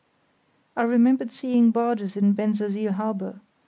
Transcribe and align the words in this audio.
I 0.75 0.81
remembered 0.81 1.31
seeing 1.31 1.69
barges 1.69 2.17
in 2.17 2.33
Bensersiel 2.33 2.93
harbour. 2.93 3.39